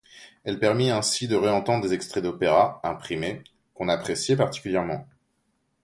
Elle 0.45 0.57
permit 0.57 0.89
ainsi 0.89 1.27
de 1.27 1.35
réentendre 1.35 1.83
des 1.83 1.93
extraits 1.93 2.23
d'opéras, 2.23 2.79
imprimés, 2.83 3.43
qu'on 3.75 3.87
appréciait 3.87 4.35
particulièrement. 4.35 5.05